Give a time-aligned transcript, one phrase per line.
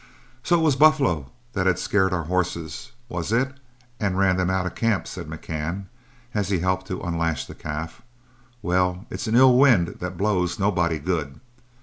[0.41, 3.53] "So it was buffalo that scared our horses, was it,
[3.99, 5.85] and ran them out of camp?" said McCann,
[6.33, 8.01] as he helped to unlash the calf.
[8.63, 11.39] "Well, it's an ill wind that blows nobody good."